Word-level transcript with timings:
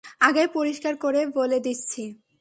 আগেই 0.21 0.49
পরিষ্কার 0.53 0.93
করে 0.95 1.21
বলে 1.35 1.57
নিচ্ছি! 1.65 2.03